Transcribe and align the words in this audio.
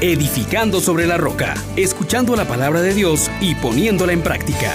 edificando 0.00 0.80
sobre 0.80 1.06
la 1.06 1.16
roca, 1.16 1.54
escuchando 1.76 2.36
la 2.36 2.46
palabra 2.46 2.82
de 2.82 2.94
Dios 2.94 3.28
y 3.40 3.56
poniéndola 3.56 4.12
en 4.12 4.22
práctica. 4.22 4.72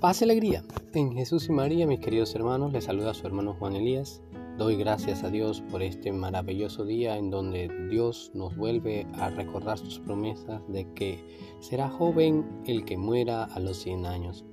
Paz 0.00 0.20
y 0.20 0.24
alegría. 0.24 0.64
En 0.94 1.12
Jesús 1.12 1.48
y 1.48 1.52
María, 1.52 1.86
mis 1.86 2.00
queridos 2.00 2.34
hermanos, 2.34 2.72
les 2.72 2.84
saluda 2.84 3.10
a 3.10 3.14
su 3.14 3.26
hermano 3.26 3.54
Juan 3.54 3.76
Elías. 3.76 4.20
Doy 4.58 4.76
gracias 4.76 5.22
a 5.22 5.30
Dios 5.30 5.62
por 5.70 5.82
este 5.82 6.12
maravilloso 6.12 6.84
día 6.84 7.18
en 7.18 7.30
donde 7.30 7.68
Dios 7.90 8.30
nos 8.34 8.56
vuelve 8.56 9.06
a 9.14 9.30
recordar 9.30 9.78
sus 9.78 9.98
promesas 10.00 10.62
de 10.68 10.90
que 10.94 11.22
será 11.60 11.88
joven 11.88 12.46
el 12.66 12.84
que 12.84 12.96
muera 12.96 13.44
a 13.44 13.60
los 13.60 13.76
100 13.78 14.06
años. 14.06 14.44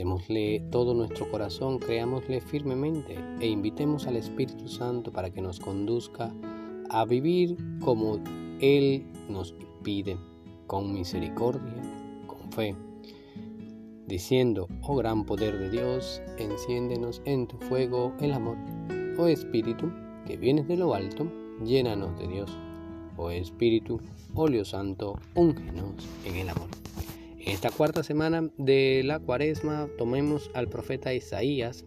Démosle 0.00 0.60
todo 0.70 0.94
nuestro 0.94 1.30
corazón, 1.30 1.78
creámosle 1.78 2.40
firmemente 2.40 3.18
e 3.38 3.46
invitemos 3.46 4.06
al 4.06 4.16
Espíritu 4.16 4.66
Santo 4.66 5.12
para 5.12 5.28
que 5.28 5.42
nos 5.42 5.60
conduzca 5.60 6.32
a 6.88 7.04
vivir 7.04 7.54
como 7.80 8.18
Él 8.62 9.04
nos 9.28 9.54
pide, 9.82 10.16
con 10.66 10.94
misericordia, 10.94 11.82
con 12.26 12.50
fe 12.50 12.74
diciendo, 14.06 14.68
oh 14.80 14.96
gran 14.96 15.26
poder 15.26 15.58
de 15.58 15.68
Dios, 15.68 16.22
enciéndenos 16.38 17.20
en 17.26 17.46
tu 17.46 17.58
fuego 17.58 18.14
el 18.20 18.32
amor. 18.32 18.56
Oh 19.18 19.26
Espíritu, 19.26 19.92
que 20.26 20.38
vienes 20.38 20.66
de 20.66 20.78
lo 20.78 20.94
alto, 20.94 21.30
llénanos 21.62 22.18
de 22.18 22.26
Dios. 22.26 22.50
Oh 23.18 23.30
Espíritu, 23.30 24.00
óleo 24.34 24.64
santo, 24.64 25.20
úngenos 25.34 25.92
en 26.24 26.36
el 26.36 26.48
amor. 26.48 26.68
En 27.40 27.52
esta 27.52 27.70
cuarta 27.70 28.02
semana 28.02 28.50
de 28.58 29.00
la 29.02 29.18
cuaresma 29.18 29.88
tomemos 29.96 30.50
al 30.52 30.68
profeta 30.68 31.14
Isaías 31.14 31.86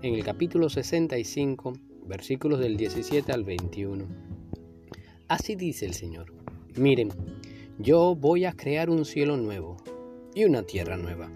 en 0.00 0.14
el 0.14 0.24
capítulo 0.24 0.70
65, 0.70 1.74
versículos 2.06 2.58
del 2.58 2.78
17 2.78 3.30
al 3.30 3.44
21. 3.44 4.06
Así 5.28 5.56
dice 5.56 5.84
el 5.84 5.92
Señor, 5.92 6.32
miren, 6.76 7.10
yo 7.78 8.16
voy 8.16 8.46
a 8.46 8.52
crear 8.52 8.88
un 8.88 9.04
cielo 9.04 9.36
nuevo 9.36 9.76
y 10.34 10.44
una 10.44 10.62
tierra 10.62 10.96
nueva. 10.96 11.30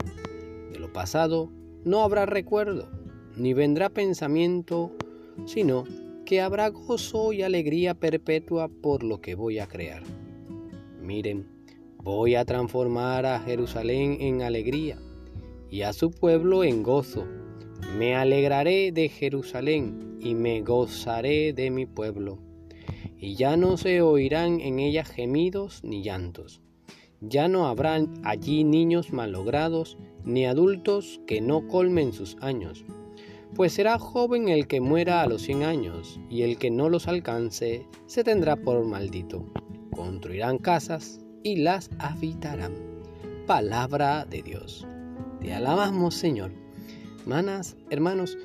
De 0.72 0.78
lo 0.78 0.90
pasado 0.90 1.52
no 1.84 2.02
habrá 2.02 2.24
recuerdo, 2.24 2.90
ni 3.36 3.52
vendrá 3.52 3.90
pensamiento 3.90 4.96
sino 5.44 5.84
que 6.24 6.40
habrá 6.40 6.68
gozo 6.68 7.34
y 7.34 7.42
alegría 7.42 7.94
perpetua 7.94 8.68
por 8.68 9.02
lo 9.02 9.20
que 9.20 9.34
voy 9.34 9.58
a 9.58 9.66
crear. 9.66 10.02
Miren, 11.00 11.57
voy 12.02 12.34
a 12.34 12.44
transformar 12.44 13.26
a 13.26 13.40
Jerusalén 13.40 14.18
en 14.20 14.42
alegría 14.42 14.98
y 15.70 15.82
a 15.82 15.92
su 15.92 16.10
pueblo 16.10 16.64
en 16.64 16.82
gozo. 16.82 17.26
Me 17.96 18.14
alegraré 18.14 18.92
de 18.92 19.08
Jerusalén 19.08 20.18
y 20.20 20.34
me 20.34 20.62
gozaré 20.62 21.52
de 21.52 21.70
mi 21.70 21.86
pueblo. 21.86 22.38
Y 23.18 23.34
ya 23.34 23.56
no 23.56 23.76
se 23.76 24.00
oirán 24.00 24.60
en 24.60 24.78
ella 24.78 25.04
gemidos 25.04 25.82
ni 25.82 26.02
llantos. 26.02 26.60
Ya 27.20 27.48
no 27.48 27.66
habrán 27.66 28.14
allí 28.24 28.62
niños 28.62 29.12
malogrados, 29.12 29.98
ni 30.24 30.46
adultos 30.46 31.20
que 31.26 31.40
no 31.40 31.66
colmen 31.66 32.12
sus 32.12 32.36
años 32.40 32.84
pues 33.54 33.72
será 33.72 33.98
joven 33.98 34.48
el 34.48 34.66
que 34.66 34.80
muera 34.80 35.22
a 35.22 35.26
los 35.26 35.42
cien 35.42 35.62
años, 35.62 36.20
y 36.28 36.42
el 36.42 36.58
que 36.58 36.70
no 36.70 36.88
los 36.88 37.08
alcance 37.08 37.86
se 38.06 38.24
tendrá 38.24 38.56
por 38.56 38.84
maldito. 38.84 39.44
Construirán 39.90 40.58
casas 40.58 41.20
y 41.42 41.56
las 41.56 41.90
habitarán. 41.98 42.74
Palabra 43.46 44.24
de 44.24 44.42
Dios. 44.42 44.86
Te 45.40 45.54
alabamos, 45.54 46.14
Señor. 46.14 46.52
Hermanas, 47.20 47.76
hermanos, 47.90 48.36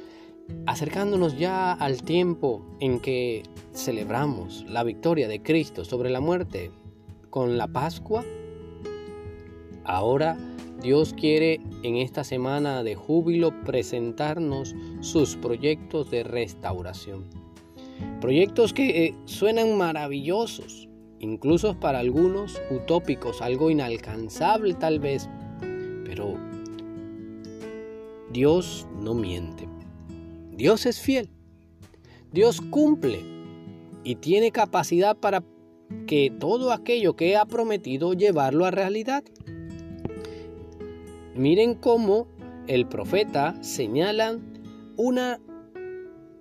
acercándonos 0.66 1.38
ya 1.38 1.74
al 1.74 2.04
tiempo 2.04 2.66
en 2.80 3.00
que 3.00 3.44
celebramos 3.74 4.66
la 4.68 4.84
victoria 4.84 5.28
de 5.28 5.42
Cristo 5.42 5.86
sobre 5.86 6.10
la 6.10 6.20
muerte 6.20 6.72
con 7.30 7.58
la 7.58 7.68
Pascua, 7.68 8.24
ahora 9.84 10.38
Dios 10.82 11.14
quiere 11.14 11.62
en 11.84 11.96
esta 11.96 12.24
semana 12.24 12.84
de 12.84 12.96
júbilo 12.96 13.54
presentarnos 13.64 14.76
sus 15.00 15.36
proyectos 15.38 16.12
de 16.12 16.24
restauración. 16.24 17.24
Proyectos 18.20 18.74
que 18.74 19.06
eh, 19.06 19.16
suenan 19.26 19.78
maravillosos, 19.78 20.90
incluso 21.24 21.80
para 21.80 22.00
algunos 22.00 22.62
utópicos, 22.70 23.42
algo 23.42 23.70
inalcanzable 23.70 24.74
tal 24.74 25.00
vez, 25.00 25.30
pero 26.04 26.38
Dios 28.32 28.86
no 29.00 29.14
miente. 29.14 29.68
Dios 30.52 30.86
es 30.86 31.00
fiel. 31.00 31.30
Dios 32.34 32.60
cumple 32.60 33.22
y 34.04 34.16
tiene 34.16 34.52
capacidad 34.52 35.16
para 35.16 35.44
que 36.08 36.30
todo 36.30 36.74
aquello 36.74 37.16
que 37.16 37.38
ha 37.38 37.46
prometido 37.46 38.14
llevarlo 38.14 38.66
a 38.66 38.72
realidad. 38.72 39.24
Miren 41.36 41.76
cómo 41.76 42.28
el 42.68 42.86
profeta 42.86 43.56
señala 43.64 44.40
una 44.98 45.40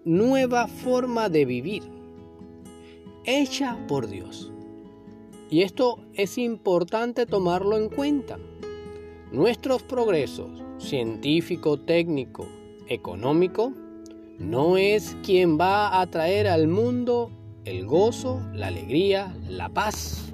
nueva 0.05 0.67
forma 0.67 1.29
de 1.29 1.45
vivir, 1.45 1.85
hecha 3.25 3.79
por 3.87 4.09
Dios. 4.09 4.52
Y 5.53 5.61
esto 5.61 5.99
es 6.15 6.39
importante 6.39 7.27
tomarlo 7.27 7.77
en 7.77 7.91
cuenta. 7.91 8.39
Nuestros 9.33 9.83
progresos 9.83 10.63
científico, 10.79 11.79
técnico, 11.79 12.49
económico, 12.89 13.75
no 14.39 14.79
es 14.79 15.15
quien 15.23 15.61
va 15.61 16.01
a 16.01 16.07
traer 16.07 16.49
al 16.49 16.69
mundo 16.69 17.31
el 17.67 17.85
gozo, 17.85 18.41
la 18.55 18.69
alegría, 18.69 19.37
la 19.47 19.69
paz. 19.69 20.31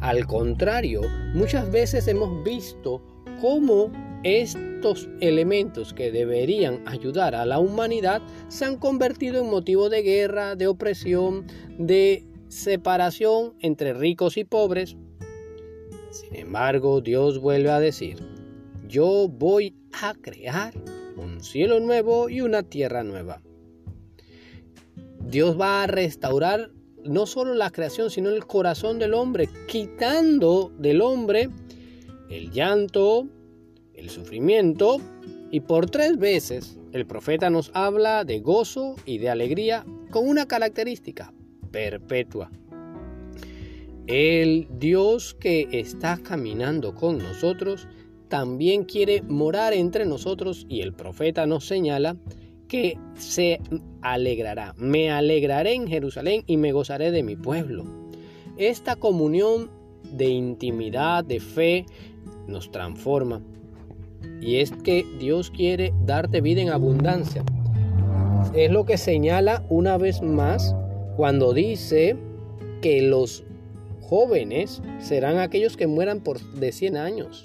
Al 0.00 0.26
contrario, 0.26 1.00
muchas 1.32 1.72
veces 1.72 2.06
hemos 2.06 2.44
visto 2.44 3.00
cómo 3.40 3.90
estos 4.22 5.08
elementos 5.22 5.94
que 5.94 6.12
deberían 6.12 6.86
ayudar 6.86 7.34
a 7.34 7.46
la 7.46 7.58
humanidad 7.58 8.20
se 8.48 8.66
han 8.66 8.76
convertido 8.76 9.42
en 9.42 9.48
motivo 9.48 9.88
de 9.88 10.02
guerra, 10.02 10.56
de 10.56 10.66
opresión, 10.66 11.46
de 11.78 12.26
separación 12.48 13.54
entre 13.60 13.92
ricos 13.94 14.36
y 14.36 14.44
pobres. 14.44 14.96
Sin 16.10 16.34
embargo, 16.34 17.00
Dios 17.00 17.38
vuelve 17.38 17.70
a 17.70 17.80
decir, 17.80 18.18
yo 18.88 19.28
voy 19.28 19.74
a 20.00 20.14
crear 20.14 20.74
un 21.16 21.42
cielo 21.42 21.80
nuevo 21.80 22.28
y 22.28 22.40
una 22.40 22.62
tierra 22.62 23.02
nueva. 23.02 23.42
Dios 25.20 25.60
va 25.60 25.82
a 25.82 25.86
restaurar 25.86 26.70
no 27.04 27.26
solo 27.26 27.54
la 27.54 27.70
creación, 27.70 28.10
sino 28.10 28.30
el 28.30 28.46
corazón 28.46 28.98
del 28.98 29.14
hombre, 29.14 29.48
quitando 29.68 30.72
del 30.78 31.00
hombre 31.00 31.50
el 32.28 32.50
llanto, 32.50 33.28
el 33.94 34.10
sufrimiento, 34.10 35.00
y 35.50 35.60
por 35.60 35.88
tres 35.88 36.18
veces 36.18 36.78
el 36.92 37.06
profeta 37.06 37.50
nos 37.50 37.70
habla 37.72 38.24
de 38.24 38.40
gozo 38.40 38.96
y 39.04 39.18
de 39.18 39.30
alegría 39.30 39.84
con 40.10 40.28
una 40.28 40.46
característica 40.46 41.32
perpetua. 41.66 42.50
El 44.06 44.68
Dios 44.78 45.34
que 45.34 45.68
está 45.72 46.18
caminando 46.18 46.94
con 46.94 47.18
nosotros 47.18 47.88
también 48.28 48.84
quiere 48.84 49.22
morar 49.22 49.72
entre 49.72 50.06
nosotros 50.06 50.66
y 50.68 50.80
el 50.80 50.92
profeta 50.92 51.46
nos 51.46 51.66
señala 51.66 52.16
que 52.68 52.98
se 53.14 53.60
alegrará. 54.02 54.74
Me 54.76 55.10
alegraré 55.10 55.74
en 55.74 55.86
Jerusalén 55.86 56.42
y 56.46 56.56
me 56.56 56.72
gozaré 56.72 57.10
de 57.10 57.22
mi 57.22 57.36
pueblo. 57.36 57.84
Esta 58.56 58.96
comunión 58.96 59.70
de 60.12 60.28
intimidad, 60.28 61.24
de 61.24 61.40
fe, 61.40 61.86
nos 62.46 62.70
transforma. 62.70 63.42
Y 64.40 64.56
es 64.56 64.70
que 64.70 65.04
Dios 65.18 65.50
quiere 65.50 65.92
darte 66.04 66.40
vida 66.40 66.62
en 66.62 66.70
abundancia. 66.70 67.44
Es 68.54 68.70
lo 68.70 68.84
que 68.84 68.98
señala 68.98 69.64
una 69.68 69.98
vez 69.98 70.22
más 70.22 70.74
cuando 71.16 71.54
dice 71.54 72.16
que 72.82 73.00
los 73.00 73.42
jóvenes 74.02 74.82
serán 74.98 75.38
aquellos 75.38 75.76
que 75.76 75.86
mueran 75.86 76.20
por 76.20 76.40
de 76.40 76.72
100 76.72 76.96
años. 76.96 77.44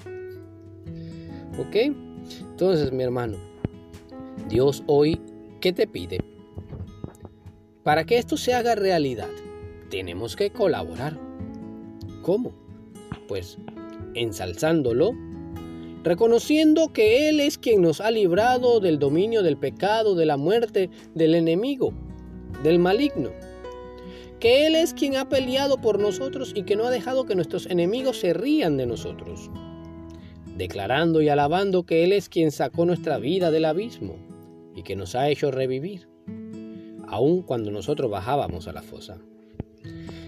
¿Ok? 1.58 1.96
Entonces, 2.42 2.92
mi 2.92 3.04
hermano, 3.04 3.38
Dios 4.50 4.84
hoy, 4.88 5.20
¿qué 5.62 5.72
te 5.72 5.88
pide? 5.88 6.20
Para 7.84 8.06
que 8.06 8.18
esto 8.18 8.38
se 8.38 8.54
haga 8.54 8.76
realidad, 8.76 9.30
tenemos 9.90 10.36
que 10.36 10.52
colaborar. 10.52 11.18
¿Cómo? 12.22 12.52
Pues 13.28 13.58
ensalzándolo, 14.14 15.14
reconociendo 16.04 16.92
que 16.92 17.30
Él 17.30 17.40
es 17.40 17.58
quien 17.58 17.82
nos 17.82 18.02
ha 18.02 18.12
librado 18.12 18.82
del 18.82 19.00
dominio 19.00 19.42
del 19.42 19.58
pecado, 19.58 20.14
de 20.14 20.26
la 20.26 20.38
muerte, 20.38 20.90
del 21.16 21.36
enemigo, 21.36 21.94
del 22.64 22.78
maligno, 22.78 23.32
que 24.42 24.66
Él 24.66 24.74
es 24.74 24.96
quien 24.96 25.16
ha 25.18 25.30
peleado 25.30 25.80
por 25.80 26.00
nosotros 26.00 26.52
y 26.56 26.64
que 26.64 26.76
no 26.76 26.86
ha 26.86 26.90
dejado 26.90 27.26
que 27.26 27.36
nuestros 27.36 27.68
enemigos 27.68 28.20
se 28.20 28.34
rían 28.34 28.76
de 28.76 28.88
nosotros. 28.88 29.50
declarando 30.58 31.22
y 31.22 31.30
alabando 31.30 31.86
que 31.88 32.04
Él 32.04 32.12
es 32.12 32.28
quien 32.30 32.52
sacó 32.52 32.86
nuestra 32.86 33.18
vida 33.18 33.50
del 33.50 33.66
abismo 33.66 34.18
y 34.76 34.84
que 34.84 34.96
nos 34.96 35.16
ha 35.16 35.30
hecho 35.30 35.50
revivir, 35.50 36.08
aun 37.08 37.42
cuando 37.42 37.72
nosotros 37.72 38.12
bajábamos 38.12 38.68
a 38.68 38.74
la 38.74 38.84
fosa. 38.84 39.18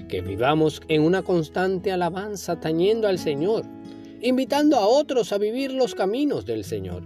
Que 0.08 0.22
vivamos 0.22 0.82
en 0.88 1.04
una 1.04 1.22
constante 1.22 1.92
alabanza 1.92 2.60
tañendo 2.60 3.08
al 3.08 3.20
Señor, 3.20 3.66
invitando 4.22 4.78
a 4.78 4.88
otros 4.88 5.34
a 5.34 5.38
vivir 5.38 5.72
los 5.72 5.94
caminos 5.94 6.46
del 6.46 6.64
Señor, 6.64 7.04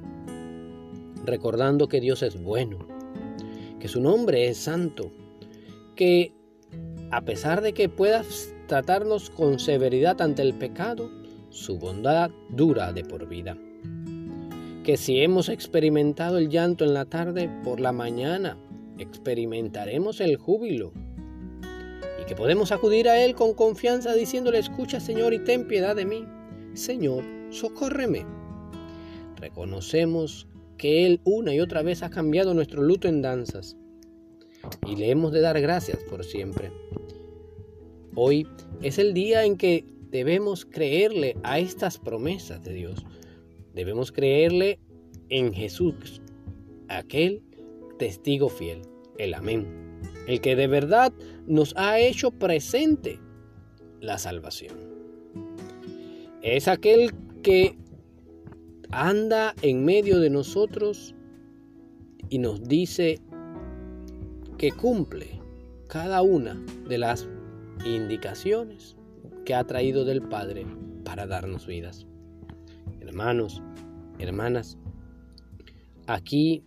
recordando 1.26 1.90
que 1.90 2.00
Dios 2.00 2.22
es 2.24 2.42
bueno, 2.42 2.80
que 3.80 3.90
su 3.90 4.00
nombre 4.00 4.48
es 4.48 4.58
santo, 4.58 5.12
que 5.96 6.37
a 7.12 7.22
pesar 7.22 7.62
de 7.62 7.74
que 7.74 7.90
puedas 7.90 8.54
tratarnos 8.68 9.30
con 9.30 9.60
severidad 9.60 10.22
ante 10.22 10.42
el 10.42 10.54
pecado, 10.54 11.10
su 11.50 11.78
bondad 11.78 12.32
dura 12.50 12.92
de 12.92 13.04
por 13.04 13.28
vida. 13.28 13.58
Que 14.84 14.98
si 14.98 15.22
hemos 15.22 15.50
experimentado 15.50 16.38
el 16.38 16.50
llanto 16.50 16.86
en 16.86 16.94
la 16.94 17.06
tarde, 17.06 17.50
por 17.64 17.80
la 17.80 17.92
mañana 17.92 18.58
experimentaremos 18.98 20.22
el 20.22 20.38
júbilo. 20.38 20.92
Y 22.22 22.26
que 22.26 22.36
podemos 22.36 22.72
acudir 22.72 23.08
a 23.08 23.24
Él 23.24 23.36
con 23.36 23.54
confianza 23.54 24.14
diciéndole, 24.14 24.60
escucha 24.60 25.00
Señor 25.00 25.34
y 25.34 25.40
ten 25.40 25.68
piedad 25.68 25.96
de 25.96 26.06
mí. 26.06 26.26
Señor, 26.74 27.24
socórreme. 27.50 28.26
Reconocemos 29.38 30.48
que 30.78 31.06
Él 31.06 31.22
una 31.24 31.54
y 31.54 31.60
otra 31.60 31.84
vez 31.84 32.04
ha 32.04 32.10
cambiado 32.10 32.54
nuestro 32.54 32.82
luto 32.82 33.08
en 33.08 33.22
danzas. 33.22 33.78
Y 34.86 34.96
le 34.96 35.10
hemos 35.12 35.32
de 35.32 35.42
dar 35.42 35.60
gracias 35.62 36.04
por 36.04 36.24
siempre. 36.24 36.72
Hoy 38.16 38.48
es 38.82 38.98
el 38.98 39.14
día 39.14 39.44
en 39.46 39.58
que 39.58 39.86
debemos 40.10 40.66
creerle 40.66 41.38
a 41.44 41.60
estas 41.60 41.98
promesas 41.98 42.64
de 42.64 42.74
Dios. 42.74 43.06
Debemos 43.74 44.12
creerle 44.12 44.80
en 45.30 45.54
Jesús, 45.54 46.22
aquel 46.88 47.44
testigo 48.00 48.50
fiel, 48.50 48.82
el 49.18 49.34
amén, 49.34 49.68
el 50.28 50.42
que 50.42 50.56
de 50.56 50.68
verdad 50.68 51.14
nos 51.46 51.76
ha 51.78 52.00
hecho 52.00 52.32
presente 52.32 53.20
la 54.00 54.18
salvación. 54.18 54.76
Es 56.42 56.68
aquel 56.68 57.14
que 57.42 57.78
anda 58.90 59.54
en 59.62 59.84
medio 59.84 60.20
de 60.20 60.30
nosotros 60.30 61.14
y 62.30 62.40
nos 62.40 62.64
dice 62.64 63.20
que 64.58 64.72
cumple 64.72 65.40
cada 65.88 66.22
una 66.24 66.60
de 66.90 66.98
las 66.98 67.28
indicaciones 67.86 68.96
que 69.46 69.54
ha 69.54 69.64
traído 69.66 70.04
del 70.04 70.24
Padre 70.24 70.66
para 71.06 71.28
darnos 71.28 71.68
vidas. 71.68 72.08
Hermanos, 73.00 73.62
hermanas, 74.18 74.78
aquí 76.08 76.64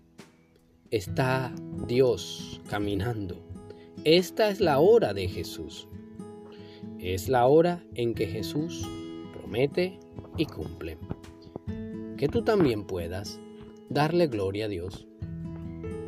está 0.91 1.53
Dios 1.89 2.61
caminando. 2.69 3.45
Esta 4.05 4.51
es 4.51 4.61
la 4.61 4.79
hora 4.79 5.13
de 5.13 5.29
Jesús. 5.29 5.89
Es 7.01 7.29
la 7.29 7.47
hora 7.47 7.85
en 7.95 8.15
que 8.15 8.27
Jesús 8.27 8.89
promete 9.33 9.99
y 10.37 10.47
cumple. 10.47 10.97
Que 12.17 12.29
tú 12.29 12.43
también 12.43 12.85
puedas 12.85 13.41
darle 13.89 14.29
gloria 14.29 14.67
a 14.67 14.69
Dios 14.69 15.09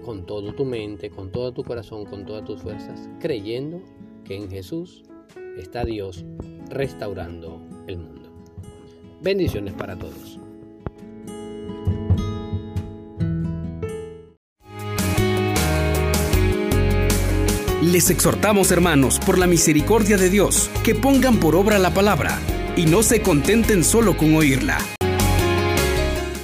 con 0.02 0.26
toda 0.26 0.54
tu 0.54 0.64
mente, 0.64 1.10
con 1.10 1.30
todo 1.30 1.52
tu 1.52 1.64
corazón, 1.64 2.04
con 2.04 2.26
todas 2.26 2.44
tus 2.44 2.60
fuerzas, 2.60 3.08
creyendo 3.20 3.82
que 4.24 4.36
en 4.36 4.50
Jesús 4.50 5.04
está 5.56 5.84
Dios 5.84 6.24
restaurando 6.68 7.60
el 7.86 7.98
mundo. 7.98 8.30
Bendiciones 9.20 9.74
para 9.74 9.96
todos. 9.96 10.38
Les 17.82 18.10
exhortamos, 18.10 18.70
hermanos, 18.70 19.18
por 19.18 19.38
la 19.38 19.46
misericordia 19.46 20.16
de 20.16 20.30
Dios, 20.30 20.70
que 20.82 20.94
pongan 20.94 21.38
por 21.38 21.56
obra 21.56 21.78
la 21.78 21.92
palabra 21.92 22.38
y 22.76 22.86
no 22.86 23.02
se 23.02 23.22
contenten 23.22 23.84
solo 23.84 24.16
con 24.16 24.34
oírla. 24.34 24.78